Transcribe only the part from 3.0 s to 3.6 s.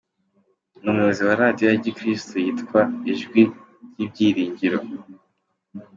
Ijwi